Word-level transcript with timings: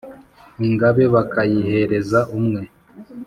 Ingabe 0.67 1.03
bakayihereza 1.13 2.19
umwe 2.37 2.61